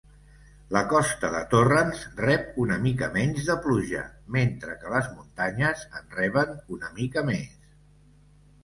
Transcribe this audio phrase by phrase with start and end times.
[0.75, 4.03] La costa de Torrance rep una mica menys de pluja,
[4.39, 7.73] mentre que les muntanyes en reben una mica més.